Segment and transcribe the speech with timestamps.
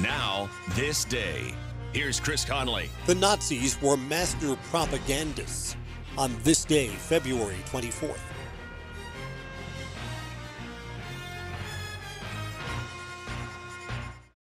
[0.00, 1.54] Now, this day.
[1.94, 2.90] Here's Chris Conley.
[3.06, 5.74] The Nazis were master propagandists
[6.18, 8.18] on this day, February 24th.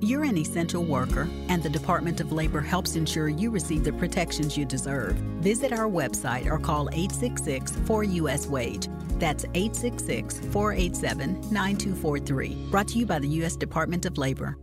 [0.00, 4.56] You're an essential worker, and the Department of Labor helps ensure you receive the protections
[4.56, 5.14] you deserve.
[5.40, 8.88] Visit our website or call 866 4US Wage.
[9.18, 12.68] That's 866 487 9243.
[12.70, 13.56] Brought to you by the U.S.
[13.56, 14.56] Department of Labor.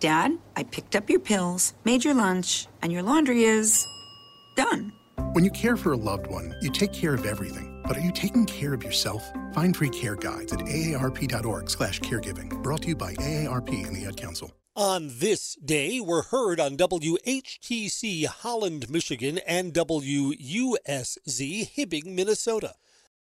[0.00, 3.86] Dad, I picked up your pills, made your lunch, and your laundry is
[4.56, 4.92] done.
[5.32, 7.82] When you care for a loved one, you take care of everything.
[7.84, 9.22] But are you taking care of yourself?
[9.52, 12.62] Find free care guides at aarp.org slash caregiving.
[12.62, 14.50] Brought to you by AARP and the Ad Council.
[14.74, 20.38] On this day, we're heard on WHTC Holland, Michigan, and WUSZ
[21.76, 22.74] Hibbing, Minnesota.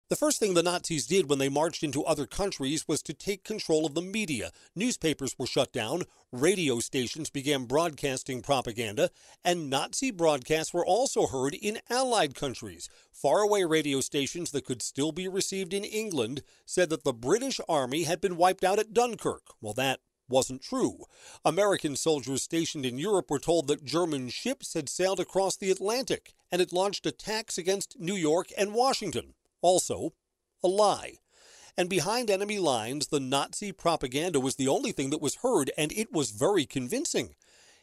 [0.09, 3.45] The first thing the Nazis did when they marched into other countries was to take
[3.45, 4.51] control of the media.
[4.75, 9.09] Newspapers were shut down, radio stations began broadcasting propaganda,
[9.45, 12.89] and Nazi broadcasts were also heard in Allied countries.
[13.13, 18.03] Faraway radio stations that could still be received in England said that the British Army
[18.03, 19.53] had been wiped out at Dunkirk.
[19.61, 21.05] Well, that wasn't true.
[21.45, 26.33] American soldiers stationed in Europe were told that German ships had sailed across the Atlantic
[26.51, 29.33] and had launched attacks against New York and Washington.
[29.63, 30.11] Also,
[30.61, 31.13] a lie.
[31.75, 35.91] And behind enemy lines, the Nazi propaganda was the only thing that was heard, and
[35.93, 37.33] it was very convincing.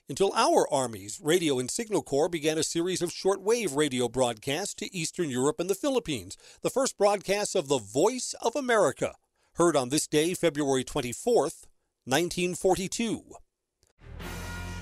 [0.09, 4.95] Until our armies, Radio and Signal Corps, began a series of shortwave radio broadcasts to
[4.95, 6.37] Eastern Europe and the Philippines.
[6.63, 9.15] The first broadcasts of the Voice of America,
[9.55, 11.67] heard on this day, February 24th,
[12.05, 13.23] 1942.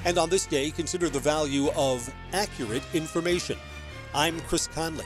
[0.05, 3.59] And on this day, consider the value of accurate information.
[4.15, 5.05] I'm Chris Conley.